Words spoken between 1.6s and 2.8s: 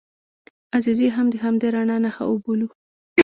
رڼا نښه وبولو.